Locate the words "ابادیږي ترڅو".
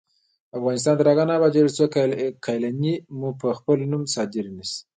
1.37-1.85